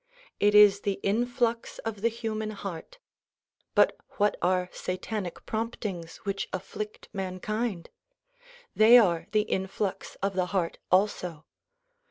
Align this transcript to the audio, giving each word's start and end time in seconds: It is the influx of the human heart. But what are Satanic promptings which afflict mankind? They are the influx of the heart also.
It 0.39 0.55
is 0.55 0.79
the 0.81 0.99
influx 1.03 1.77
of 1.85 2.01
the 2.01 2.07
human 2.09 2.49
heart. 2.49 2.97
But 3.75 3.95
what 4.17 4.35
are 4.41 4.67
Satanic 4.73 5.45
promptings 5.45 6.17
which 6.25 6.49
afflict 6.51 7.07
mankind? 7.13 7.91
They 8.75 8.97
are 8.97 9.27
the 9.31 9.43
influx 9.43 10.15
of 10.23 10.33
the 10.33 10.47
heart 10.47 10.79
also. 10.91 11.45